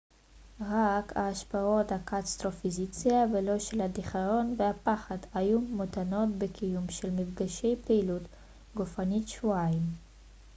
רק 0.61 1.17
השפעות 1.17 1.91
הקטסטרופיזציה 1.91 3.25
ולא 3.33 3.59
של 3.59 3.81
הדיכאון 3.81 4.55
והפחד 4.59 5.17
היו 5.33 5.61
מותנות 5.61 6.29
בקיומם 6.37 6.89
של 6.89 7.09
מפגשי 7.11 7.75
פעילות 7.85 8.21
גופנית 8.75 9.27
שבועיים 9.27 9.83